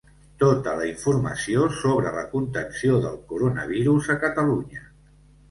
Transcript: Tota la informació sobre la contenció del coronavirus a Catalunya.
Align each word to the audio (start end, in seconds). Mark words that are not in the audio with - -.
Tota 0.43 0.71
la 0.77 0.85
informació 0.91 1.67
sobre 1.81 2.13
la 2.15 2.23
contenció 2.33 2.97
del 3.05 3.21
coronavirus 3.35 4.11
a 4.17 4.19
Catalunya. 4.27 4.85